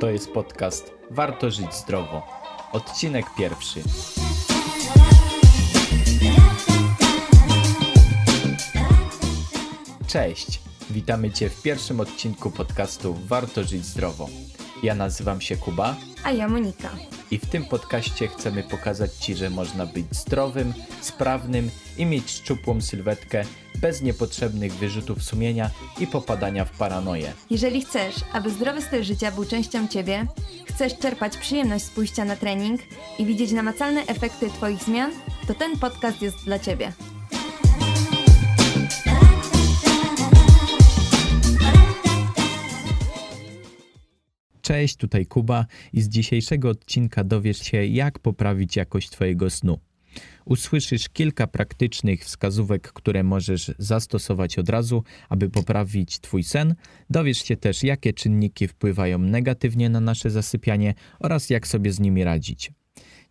[0.00, 2.22] To jest podcast Warto żyć zdrowo.
[2.72, 3.82] Odcinek pierwszy.
[10.06, 10.60] Cześć,
[10.90, 14.28] witamy Cię w pierwszym odcinku podcastu Warto żyć zdrowo.
[14.82, 16.90] Ja nazywam się Kuba A ja Monika.
[17.30, 22.80] i w tym podcaście chcemy pokazać Ci, że można być zdrowym, sprawnym i mieć szczupłą
[22.80, 23.44] sylwetkę
[23.80, 25.70] bez niepotrzebnych wyrzutów sumienia
[26.00, 27.32] i popadania w paranoję.
[27.50, 30.26] Jeżeli chcesz, aby zdrowy styl życia był częścią ciebie,
[30.64, 32.80] chcesz czerpać przyjemność z pójścia na trening
[33.18, 35.12] i widzieć namacalne efekty Twoich zmian,
[35.46, 36.92] to ten podcast jest dla Ciebie.
[44.62, 49.78] Cześć, tutaj Kuba i z dzisiejszego odcinka dowiesz się, jak poprawić jakość Twojego snu.
[50.50, 56.74] Usłyszysz kilka praktycznych wskazówek, które możesz zastosować od razu, aby poprawić Twój sen.
[57.10, 62.24] Dowiesz się też, jakie czynniki wpływają negatywnie na nasze zasypianie oraz jak sobie z nimi
[62.24, 62.72] radzić.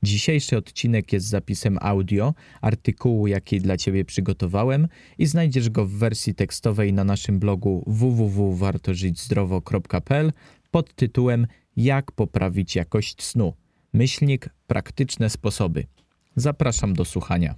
[0.03, 6.35] Dzisiejszy odcinek jest zapisem audio artykułu, jaki dla Ciebie przygotowałem i znajdziesz go w wersji
[6.35, 10.31] tekstowej na naszym blogu www.wartożyćzdrowo.pl
[10.71, 13.53] pod tytułem Jak poprawić jakość snu.
[13.93, 15.98] Myślnik praktyczne sposoby.
[16.35, 17.55] Zapraszam do słuchania.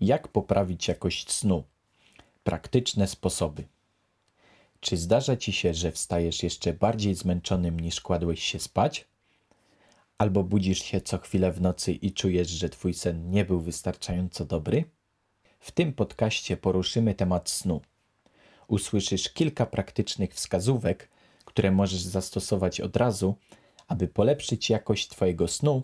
[0.00, 1.64] Jak poprawić jakość snu?
[2.44, 3.64] Praktyczne sposoby.
[4.80, 9.08] Czy zdarza ci się, że wstajesz jeszcze bardziej zmęczonym niż kładłeś się spać?
[10.18, 14.44] Albo budzisz się co chwilę w nocy i czujesz, że twój sen nie był wystarczająco
[14.44, 14.84] dobry?
[15.60, 17.80] W tym podcaście poruszymy temat snu.
[18.68, 21.08] Usłyszysz kilka praktycznych wskazówek,
[21.44, 23.34] które możesz zastosować od razu,
[23.88, 25.82] aby polepszyć jakość Twojego snu,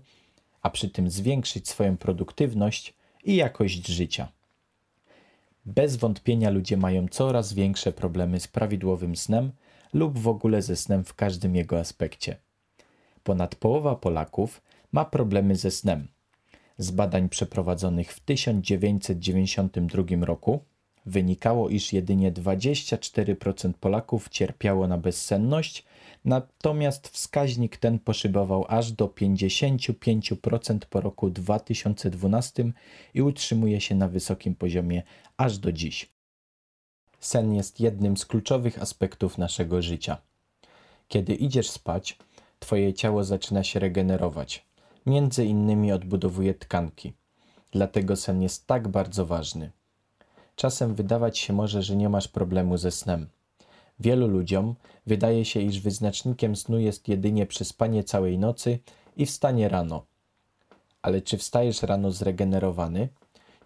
[0.63, 2.95] a przy tym zwiększyć swoją produktywność
[3.25, 4.29] i jakość życia.
[5.67, 9.53] Bez wątpienia ludzie mają coraz większe problemy z prawidłowym snem
[9.93, 12.37] lub w ogóle ze snem w każdym jego aspekcie.
[13.25, 14.63] Ponad połowa Polaków
[14.93, 16.09] ma problemy ze snem.
[16.79, 20.61] Z badań przeprowadzonych w 1992 roku
[21.07, 25.85] wynikało, iż jedynie 24% Polaków cierpiało na bezsenność,
[26.25, 32.73] natomiast wskaźnik ten poszybował aż do 55% po roku 2012
[33.15, 35.03] i utrzymuje się na wysokim poziomie
[35.37, 36.11] aż do dziś.
[37.21, 40.19] Sen jest jednym z kluczowych aspektów naszego życia.
[41.09, 42.19] Kiedy idziesz spać,
[42.61, 44.67] Twoje ciało zaczyna się regenerować.
[45.07, 47.13] Między innymi odbudowuje tkanki.
[47.73, 49.71] Dlatego sen jest tak bardzo ważny.
[50.57, 53.29] Czasem wydawać się może, że nie masz problemu ze snem.
[54.01, 54.75] Wielu ludziom
[55.07, 58.79] wydaje się, iż wyznacznikiem snu jest jedynie przespanie całej nocy
[59.17, 60.07] i wstanie rano.
[61.03, 63.09] Ale czy wstajesz rano zregenerowany?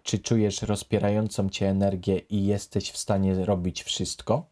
[0.03, 4.45] Czy czujesz rozpierającą cię energię i jesteś w stanie robić wszystko?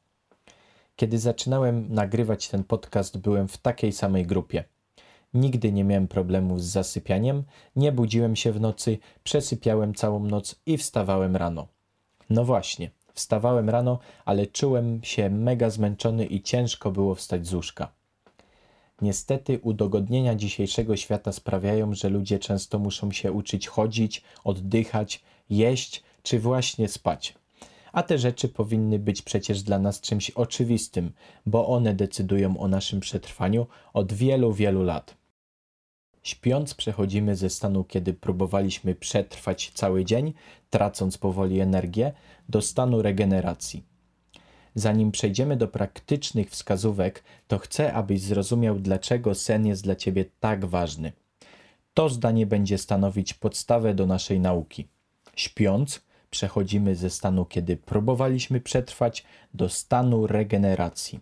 [0.95, 4.63] Kiedy zaczynałem nagrywać ten podcast, byłem w takiej samej grupie.
[5.33, 7.43] Nigdy nie miałem problemów z zasypianiem,
[7.75, 11.67] nie budziłem się w nocy, przesypiałem całą noc i wstawałem rano.
[12.29, 17.91] No właśnie, wstawałem rano, ale czułem się mega zmęczony i ciężko było wstać z łóżka.
[19.01, 26.39] Niestety udogodnienia dzisiejszego świata sprawiają, że ludzie często muszą się uczyć chodzić, oddychać, jeść czy
[26.39, 27.35] właśnie spać.
[27.91, 31.11] A te rzeczy powinny być przecież dla nas czymś oczywistym,
[31.45, 35.22] bo one decydują o naszym przetrwaniu od wielu, wielu lat.
[36.23, 40.33] Śpiąc przechodzimy ze stanu, kiedy próbowaliśmy przetrwać cały dzień,
[40.69, 42.13] tracąc powoli energię,
[42.49, 43.83] do stanu regeneracji.
[44.75, 50.65] Zanim przejdziemy do praktycznych wskazówek, to chcę, abyś zrozumiał, dlaczego sen jest dla ciebie tak
[50.65, 51.11] ważny.
[51.93, 54.87] To zdanie będzie stanowić podstawę do naszej nauki.
[55.35, 59.23] Śpiąc, przechodzimy ze stanu, kiedy próbowaliśmy przetrwać,
[59.53, 61.19] do stanu regeneracji.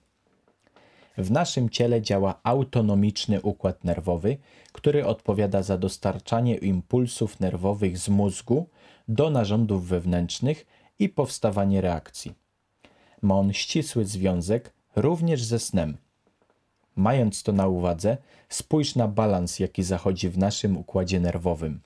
[1.22, 4.38] W naszym ciele działa autonomiczny układ nerwowy,
[4.72, 8.68] który odpowiada za dostarczanie impulsów nerwowych z mózgu
[9.08, 10.66] do narządów wewnętrznych
[11.00, 12.34] i powstawanie reakcji.
[13.22, 15.98] Ma on ścisły związek również ze snem.
[16.95, 18.18] Mając to na uwadze,
[18.50, 21.81] spójrz na balans, jaki zachodzi w naszym układzie nerwowym.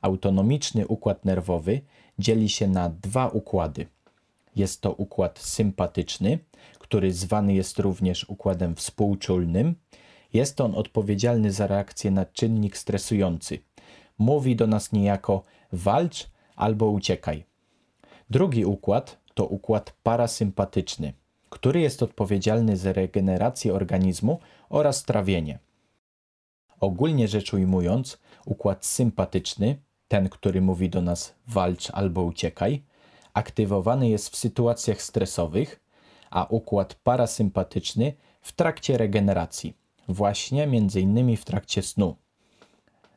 [0.00, 1.80] Autonomiczny układ nerwowy
[2.18, 3.86] dzieli się na dwa układy.
[4.56, 6.38] Jest to układ sympatyczny,
[6.78, 9.74] który zwany jest również układem współczulnym.
[10.32, 13.58] Jest on odpowiedzialny za reakcję na czynnik stresujący.
[14.18, 17.44] Mówi do nas niejako walcz albo uciekaj.
[18.30, 21.12] Drugi układ to układ parasympatyczny,
[21.50, 24.38] który jest odpowiedzialny za regenerację organizmu
[24.68, 25.58] oraz trawienie.
[26.80, 29.76] Ogólnie rzecz ujmując, układ sympatyczny,
[30.08, 32.82] ten, który mówi do nas walcz albo uciekaj,
[33.34, 35.80] aktywowany jest w sytuacjach stresowych,
[36.30, 39.76] a układ parasympatyczny w trakcie regeneracji,
[40.08, 40.68] właśnie
[41.00, 42.16] innymi w trakcie snu.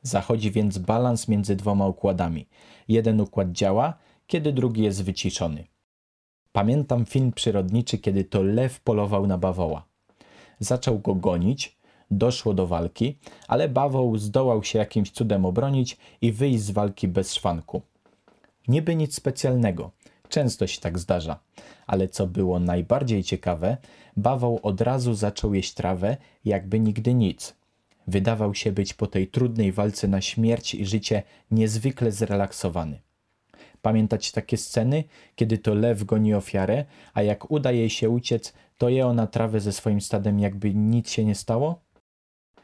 [0.02, 2.48] Zachodzi więc balans między dwoma układami.
[2.88, 3.94] Jeden układ działa,
[4.28, 5.68] kiedy drugi jest wyciszony.
[6.52, 9.86] Pamiętam film przyrodniczy, kiedy to lew polował na bawoła.
[10.60, 11.78] Zaczął go gonić,
[12.12, 13.18] doszło do walki,
[13.48, 17.82] ale bawoł zdołał się jakimś cudem obronić i wyjść z walki bez szwanku.
[18.68, 19.92] Niby nic specjalnego,
[20.36, 21.40] często się tak zdarza,
[21.88, 23.78] ale co było najbardziej ciekawe,
[24.18, 27.56] bawoł od razu zaczął jeść trawę, jakby nigdy nic.
[28.08, 33.00] Wydawał się być po tej trudnej walce na śmierć i życie niezwykle zrelaksowany.
[33.82, 35.04] Pamiętać takie sceny,
[35.36, 39.60] kiedy to lew goni ofiarę, a jak uda jej się uciec, to je ona trawę
[39.60, 41.80] ze swoim stadem, jakby nic się nie stało?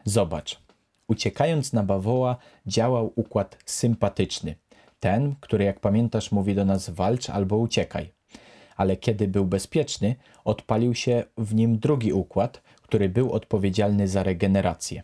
[0.06, 0.60] Zobacz.
[1.08, 4.56] Uciekając na bawoła, działał układ sympatyczny.
[5.02, 8.12] Ten, który jak pamiętasz mówi do nas walcz albo uciekaj.
[8.76, 15.04] Ale kiedy był bezpieczny, odpalił się w nim drugi układ, który był odpowiedzialny za regenerację.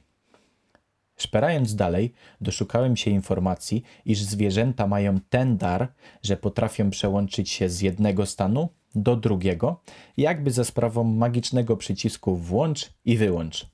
[1.18, 7.82] Szperając dalej, doszukałem się informacji, iż zwierzęta mają ten dar, że potrafią przełączyć się z
[7.82, 9.82] jednego stanu do drugiego,
[10.18, 13.68] jakby za sprawą magicznego przycisku włącz i wyłącz.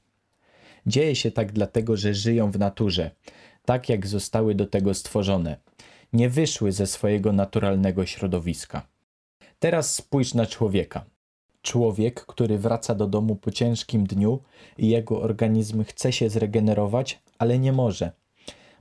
[0.86, 3.12] Dzieje się tak dlatego, że żyją w naturze,
[3.66, 5.58] tak jak zostały do tego stworzone.
[6.14, 8.88] Nie wyszły ze swojego naturalnego środowiska.
[9.60, 11.06] Teraz spójrz na człowieka.
[11.62, 14.40] Człowiek, który wraca do domu po ciężkim dniu
[14.78, 18.12] i jego organizm chce się zregenerować, ale nie może,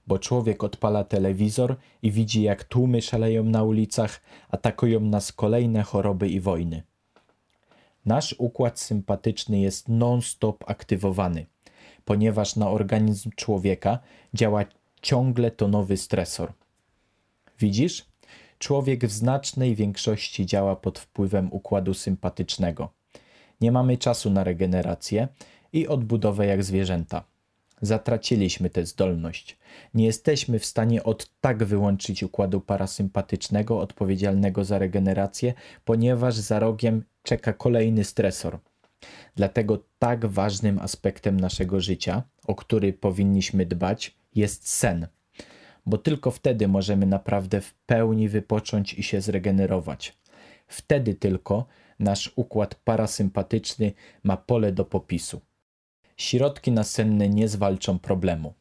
[0.07, 6.29] bo człowiek odpala telewizor i widzi, jak tłumy szaleją na ulicach, atakują nas kolejne choroby
[6.29, 6.83] i wojny.
[8.05, 11.47] Nasz układ sympatyczny jest non-stop aktywowany,
[12.05, 13.99] ponieważ na organizm człowieka
[14.35, 14.65] działa
[15.03, 16.53] ciągle to nowy stresor.
[17.63, 18.07] Widzisz?
[18.59, 22.93] Człowiek w znacznej większości działa pod wpływem układu sympatycznego.
[23.61, 25.29] Nie mamy czasu na regenerację
[25.73, 27.25] i odbudowę jak zwierzęta.
[27.83, 29.59] Zatraciliśmy tę zdolność.
[29.95, 35.55] Nie jesteśmy w stanie od tak wyłączyć układu parasympatycznego odpowiedzialnego za regenerację,
[35.85, 38.59] ponieważ za rogiem czeka kolejny stresor.
[39.37, 45.07] Dlatego tak ważnym aspektem naszego życia, o który powinniśmy dbać, jest sen
[45.87, 50.17] bo tylko wtedy możemy naprawdę w pełni wypocząć i się zregenerować.
[50.67, 51.67] Wtedy tylko
[51.99, 53.93] nasz układ parasympatyczny
[54.23, 55.41] ma pole do popisu.
[56.17, 58.55] Środki nasenne nie zwalczą problemu.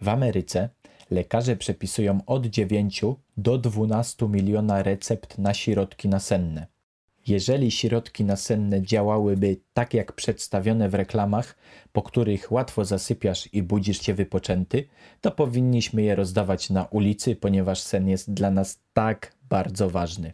[0.00, 0.68] W Ameryce
[1.10, 3.02] lekarze przepisują od 9
[3.36, 6.66] do 12 miliona recept na środki nasenne.
[7.26, 11.56] Jeżeli środki nasenne działałyby tak jak przedstawione w reklamach,
[11.92, 14.88] po których łatwo zasypiasz i budzisz się wypoczęty,
[15.20, 20.32] to powinniśmy je rozdawać na ulicy, ponieważ sen jest dla nas tak bardzo ważny.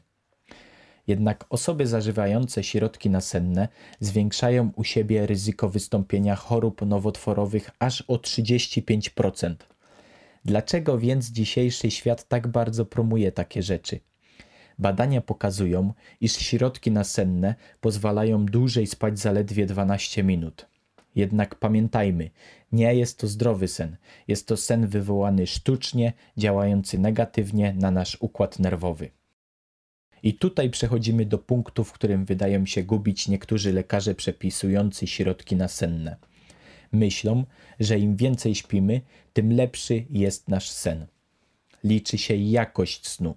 [1.06, 3.69] Jednak osoby zażywające środki nasenne
[4.00, 9.55] zwiększają u siebie ryzyko wystąpienia chorób nowotworowych aż o 35%.
[10.44, 14.00] Dlaczego więc dzisiejszy świat tak bardzo promuje takie rzeczy?
[14.79, 20.67] Badania pokazują, iż środki nasenne pozwalają dłużej spać zaledwie 12 minut.
[21.15, 22.31] Jednak pamiętajmy,
[22.73, 23.97] nie jest to zdrowy sen.
[24.29, 29.11] Jest to sen wywołany sztucznie, działający negatywnie na nasz układ nerwowy.
[30.23, 36.17] I tutaj przechodzimy do punktu, w którym wydają się gubić niektórzy lekarze przepisujący środki nasenne.
[36.93, 37.44] Myślą,
[37.81, 39.01] że im więcej śpimy,
[39.32, 41.06] tym lepszy jest nasz sen.
[41.85, 43.35] Liczy się jakość snu.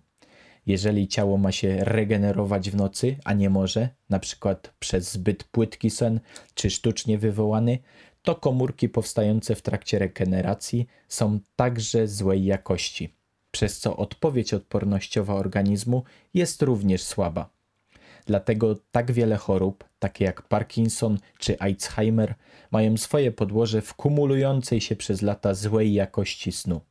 [0.66, 5.90] Jeżeli ciało ma się regenerować w nocy, a nie może, na przykład przez zbyt płytki
[5.90, 6.20] sen
[6.54, 7.80] czy sztucznie wywołany,
[8.22, 13.14] to komórki powstające w trakcie regeneracji są także złej jakości,
[13.52, 16.04] przez co odpowiedź odpornościowa organizmu
[16.34, 17.50] jest również słaba.
[18.26, 22.36] Dlatego tak wiele chorób, takie jak Parkinson czy Alzheimer,
[22.72, 26.82] mają swoje podłoże w kumulującej się przez lata złej jakości snu.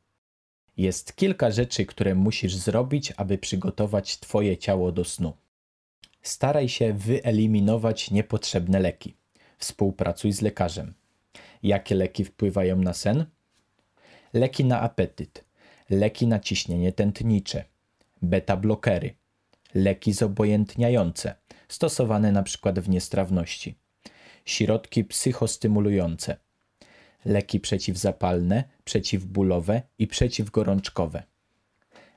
[0.81, 5.33] Jest kilka rzeczy, które musisz zrobić, aby przygotować Twoje ciało do snu.
[6.21, 9.15] Staraj się wyeliminować niepotrzebne leki.
[9.57, 10.93] Współpracuj z lekarzem.
[11.63, 13.25] Jakie leki wpływają na sen?
[14.33, 15.45] Leki na apetyt,
[15.89, 17.63] leki na ciśnienie tętnicze,
[18.21, 19.09] beta-blokery,
[19.75, 21.35] leki zobojętniające,
[21.67, 22.73] stosowane np.
[22.73, 23.75] w niestrawności,
[24.45, 26.37] środki psychostymulujące,
[27.25, 31.23] leki przeciwzapalne, przeciwbólowe i przeciwgorączkowe,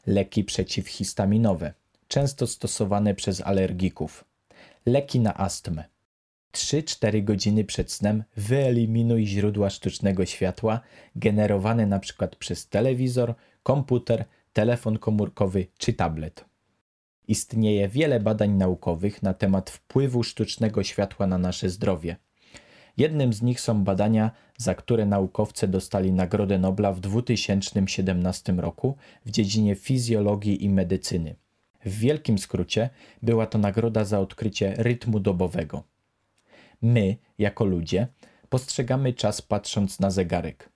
[0.07, 1.75] leki przeciwhistaminowe,
[2.09, 4.25] często stosowane przez alergików,
[4.87, 5.85] leki na astmę.
[6.53, 10.81] 3-4 godziny przed snem wyeliminuj źródła sztucznego światła
[11.17, 12.29] generowane np.
[12.39, 16.45] przez telewizor, komputer, telefon komórkowy czy tablet.
[17.29, 22.17] Istnieje wiele badań naukowych na temat wpływu sztucznego światła na nasze zdrowie.
[22.97, 28.97] Jednym z nich są badania, za które naukowcy dostali Nagrodę Nobla w 2017 roku
[29.27, 31.37] w dziedzinie fizjologii i medycyny.
[31.85, 32.91] W wielkim skrócie
[33.23, 35.83] była to nagroda za odkrycie rytmu dobowego.
[36.83, 38.07] My, jako ludzie,
[38.49, 40.69] postrzegamy czas patrząc na zegarek.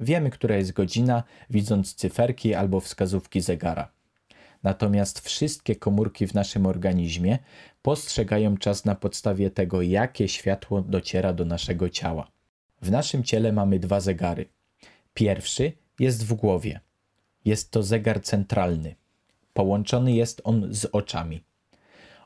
[0.00, 3.97] Wiemy, która jest godzina, widząc cyferki albo wskazówki zegara.
[4.62, 7.38] Natomiast wszystkie komórki w naszym organizmie
[7.82, 12.30] postrzegają czas na podstawie tego, jakie światło dociera do naszego ciała.
[12.82, 14.46] W naszym ciele mamy dwa zegary.
[15.14, 16.80] Pierwszy jest w głowie.
[17.44, 18.94] Jest to zegar centralny.
[19.54, 21.44] Połączony jest on z oczami.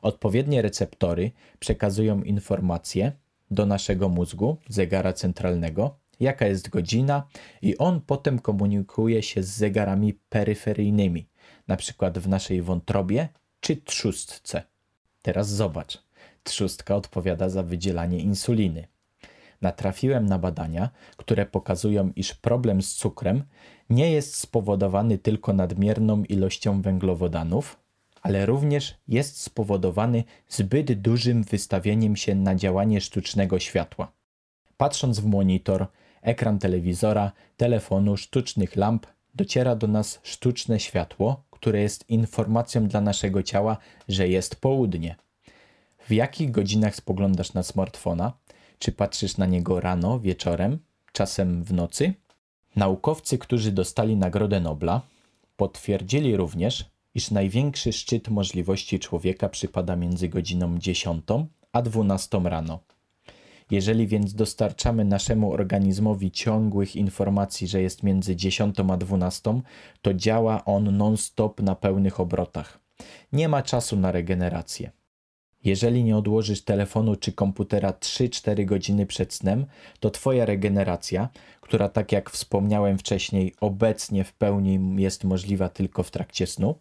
[0.01, 3.11] Odpowiednie receptory przekazują informacje
[3.51, 7.27] do naszego mózgu, zegara centralnego, jaka jest godzina,
[7.61, 11.27] i on potem komunikuje się z zegarami peryferyjnymi,
[11.67, 13.29] na przykład w naszej wątrobie
[13.59, 14.63] czy trzustce.
[15.21, 16.03] Teraz zobacz.
[16.43, 18.87] Trzustka odpowiada za wydzielanie insuliny.
[19.61, 23.43] Natrafiłem na badania, które pokazują, iż problem z cukrem
[23.89, 27.79] nie jest spowodowany tylko nadmierną ilością węglowodanów,
[28.21, 34.11] ale również jest spowodowany zbyt dużym wystawieniem się na działanie sztucznego światła.
[34.77, 35.87] Patrząc w monitor,
[36.21, 43.43] ekran telewizora, telefonu, sztucznych lamp, dociera do nas sztuczne światło, które jest informacją dla naszego
[43.43, 43.77] ciała,
[44.07, 45.15] że jest południe.
[46.07, 48.33] W jakich godzinach spoglądasz na smartfona?
[48.79, 50.79] Czy patrzysz na niego rano, wieczorem,
[51.13, 52.13] czasem w nocy?
[52.75, 55.01] Naukowcy, którzy dostali Nagrodę Nobla,
[55.57, 61.23] potwierdzili również, iż największy szczyt możliwości człowieka przypada między godziną 10
[61.71, 62.79] a 12 rano.
[63.71, 69.61] Jeżeli więc dostarczamy naszemu organizmowi ciągłych informacji, że jest między 10 a 12,
[70.01, 72.79] to działa on non-stop na pełnych obrotach.
[73.33, 74.91] Nie ma czasu na regenerację.
[75.63, 79.65] Jeżeli nie odłożysz telefonu czy komputera 3-4 godziny przed snem,
[79.99, 81.29] to Twoja regeneracja,
[81.61, 86.75] która tak jak wspomniałem wcześniej, obecnie w pełni jest możliwa tylko w trakcie snu,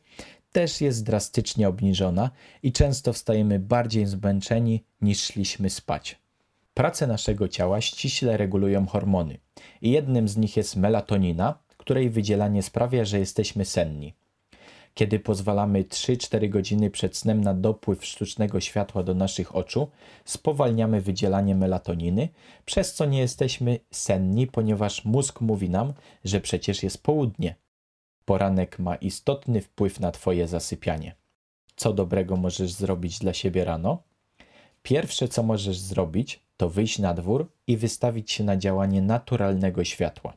[0.52, 2.30] też jest drastycznie obniżona
[2.62, 6.21] i często wstajemy bardziej zmęczeni niż szliśmy spać.
[6.74, 9.38] Pracę naszego ciała ściśle regulują hormony
[9.82, 14.14] i jednym z nich jest melatonina, której wydzielanie sprawia, że jesteśmy senni.
[14.94, 19.88] Kiedy pozwalamy 3-4 godziny przed snem na dopływ sztucznego światła do naszych oczu,
[20.24, 22.28] spowalniamy wydzielanie melatoniny,
[22.64, 25.92] przez co nie jesteśmy senni, ponieważ mózg mówi nam,
[26.24, 27.54] że przecież jest południe.
[28.24, 31.14] Poranek ma istotny wpływ na Twoje zasypianie.
[31.76, 34.02] Co dobrego możesz zrobić dla siebie rano?
[34.82, 40.36] Pierwsze, co możesz zrobić, to wyjść na dwór i wystawić się na działanie naturalnego światła.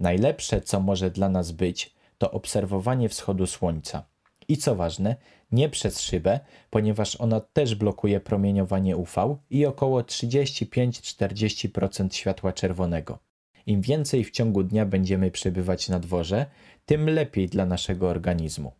[0.00, 4.04] Najlepsze, co może dla nas być, to obserwowanie wschodu słońca.
[4.48, 5.16] I co ważne,
[5.52, 6.40] nie przez szybę,
[6.70, 13.18] ponieważ ona też blokuje promieniowanie UV i około 35-40% światła czerwonego.
[13.66, 16.46] Im więcej w ciągu dnia będziemy przebywać na dworze,
[16.86, 18.72] tym lepiej dla naszego organizmu.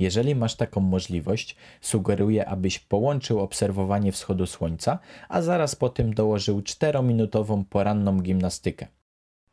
[0.00, 6.60] Jeżeli masz taką możliwość, sugeruję, abyś połączył obserwowanie wschodu słońca, a zaraz po tym dołożył
[6.60, 8.86] 4-minutową poranną gimnastykę.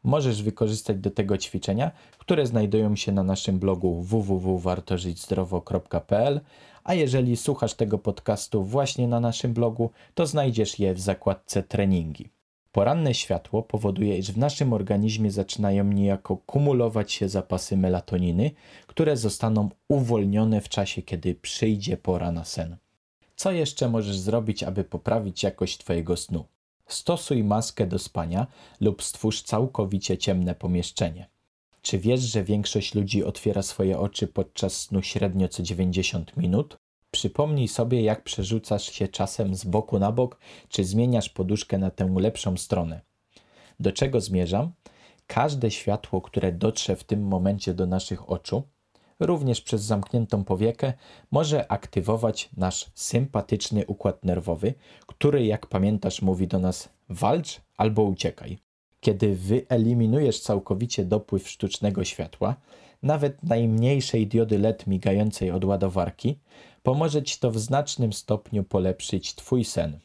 [0.03, 6.41] Możesz wykorzystać do tego ćwiczenia, które znajdują się na naszym blogu www.wartożyćzdrowo.pl,
[6.83, 12.37] a jeżeli słuchasz tego podcastu właśnie na naszym blogu, to znajdziesz je w zakładce treningi.
[12.77, 18.51] Poranne światło powoduje, iż w naszym organizmie zaczynają niejako kumulować się zapasy melatoniny,
[18.88, 22.77] które zostaną uwolnione w czasie, kiedy przyjdzie pora na sen.
[23.36, 26.46] Co jeszcze możesz zrobić, aby poprawić jakość Twojego snu?
[26.88, 28.48] Stosuj maskę do spania
[28.81, 31.29] lub stwórz całkowicie ciemne pomieszczenie.
[31.81, 36.77] Czy wiesz, że większość ludzi otwiera swoje oczy podczas snu średnio co 90 minut?
[37.17, 42.15] Przypomnij sobie, jak przerzucasz się czasem z boku na bok, czy zmieniasz poduszkę na tę
[42.19, 43.01] lepszą stronę.
[43.79, 44.71] Do czego zmierzam?
[45.27, 48.63] Każde światło, które dotrze w tym momencie do naszych oczu,
[49.19, 50.93] również przez zamkniętą powiekę,
[51.31, 54.74] może aktywować nasz sympatyczny układ nerwowy,
[55.07, 58.57] który, jak pamiętasz, mówi do nas walcz albo uciekaj.
[59.00, 62.55] Kiedy wyeliminujesz całkowicie dopływ sztucznego światła,
[63.03, 66.39] nawet najmniejszej diody LED migającej od ładowarki,
[66.88, 70.00] pomoże Ci to w znacznym stopniu polepszyć Twój sen.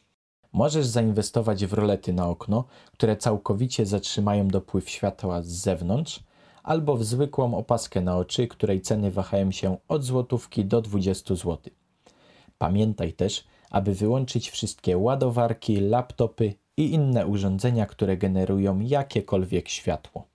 [0.53, 6.19] Możesz zainwestować w rolety na okno, które całkowicie zatrzymają dopływ światła z zewnątrz,
[6.63, 11.57] albo w zwykłą opaskę na oczy, której ceny wahają się od złotówki do 20 zł.
[12.57, 20.27] Pamiętaj też, aby wyłączyć wszystkie ładowarki, laptopy i inne urządzenia, które generują jakiekolwiek światło.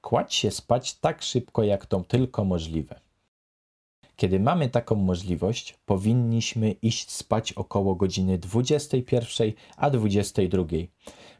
[0.00, 3.05] Kładź się spać tak szybko, jak to tylko możliwe.
[4.16, 10.64] Kiedy mamy taką możliwość, powinniśmy iść spać około godziny 21 a 22,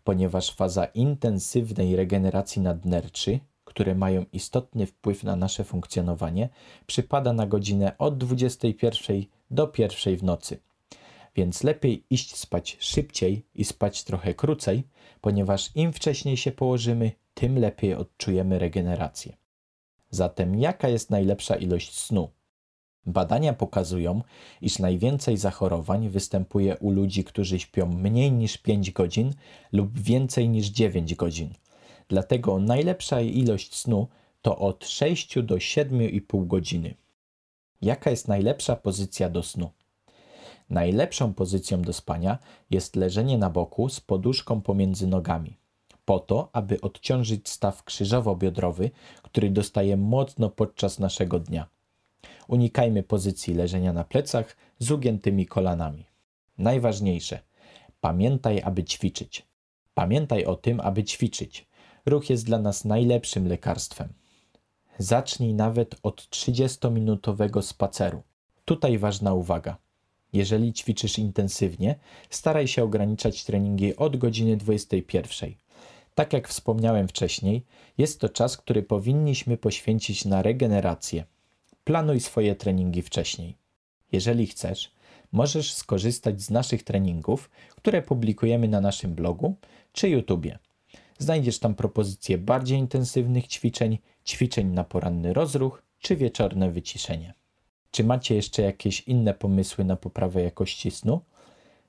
[0.04, 6.49] ponieważ faza intensywnej regeneracji nadnerczy, które mają istotny wpływ na nasze funkcjonowanie,
[6.87, 10.59] przypada na godzinę od 21 do 1 w nocy.
[11.37, 14.85] Więc lepiej iść spać szybciej i spać trochę krócej,
[15.21, 19.37] ponieważ im wcześniej się położymy, tym lepiej odczujemy regenerację.
[20.11, 22.30] Zatem jaka jest najlepsza ilość snu?
[23.06, 24.22] Badania pokazują,
[24.62, 29.32] iż najwięcej zachorowań występuje u ludzi, którzy śpią mniej niż 5 godzin
[29.72, 31.50] lub więcej niż 9 godzin.
[32.08, 34.08] Dlatego najlepsza ilość snu
[34.42, 36.94] to od 6 do 7,5 godziny.
[37.82, 39.70] Jaka jest najlepsza pozycja do snu?
[40.70, 42.38] Najlepszą pozycją do spania
[42.70, 45.56] jest leżenie na boku z poduszką pomiędzy nogami,
[46.04, 48.90] po to, aby odciążyć staw krzyżowo-biodrowy,
[49.22, 51.75] który dostaje mocno podczas naszego dnia.
[52.49, 56.05] Unikajmy pozycji leżenia na plecach z ugiętymi kolanami.
[56.59, 57.41] Najważniejsze,
[58.00, 59.47] pamiętaj, aby ćwiczyć.
[59.95, 61.67] Pamiętaj o tym, aby ćwiczyć.
[62.07, 64.12] Ruch jest dla nas najlepszym lekarstwem.
[64.99, 68.23] Zacznij nawet od 30-minutowego spaceru.
[68.65, 69.76] Tutaj ważna uwaga.
[70.33, 71.95] Jeżeli ćwiczysz intensywnie,
[72.31, 75.55] staraj się ograniczać treningi od godziny 21.
[76.15, 77.65] Tak jak wspomniałem wcześniej,
[77.99, 81.25] jest to czas, który powinniśmy poświęcić na regenerację.
[81.87, 83.57] Planuj swoje treningi wcześniej.
[84.12, 84.93] Jeżeli chcesz,
[85.33, 89.57] możesz skorzystać z naszych treningów, które publikujemy na naszym blogu
[89.93, 90.59] czy YouTubie.
[91.19, 97.35] Znajdziesz tam propozycje bardziej intensywnych ćwiczeń, ćwiczeń na poranny rozruch czy wieczorne wyciszenie.
[97.90, 101.21] Czy macie jeszcze jakieś inne pomysły na poprawę jakości snu?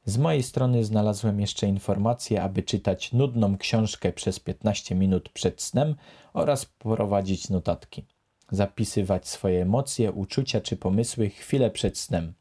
[0.05, 5.95] Z mojej strony znalazłem jeszcze informacje, aby czytać nudną książkę przez 15 minut przed snem
[6.33, 8.05] oraz prowadzić notatki.
[8.51, 12.33] Zapisywać swoje emocje, uczucia czy pomysły chwilę przed snem.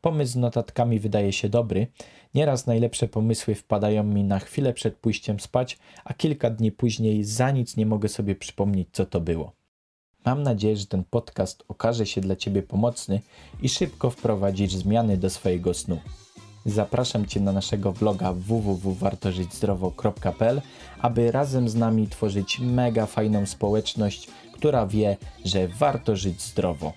[0.00, 1.86] Pomysł z notatkami wydaje się dobry.
[2.34, 7.50] Nieraz najlepsze pomysły wpadają mi na chwilę przed pójściem spać, a kilka dni później za
[7.50, 9.52] nic nie mogę sobie przypomnieć, co to było.
[10.24, 13.20] Mam nadzieję, że ten podcast okaże się dla Ciebie pomocny
[13.62, 15.98] i szybko wprowadzisz zmiany do swojego snu.
[16.66, 20.62] Zapraszam Cię na naszego vloga www.wartożyćzdrowo.pl,
[20.98, 24.28] aby razem z nami tworzyć mega fajną społeczność,
[24.62, 26.92] która wie, że warto żyć zdrowo.